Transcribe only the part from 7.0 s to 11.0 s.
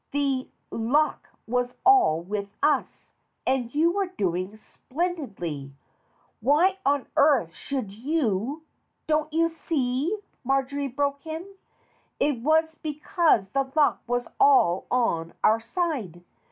earth should you?" "Don't you see?" Marjory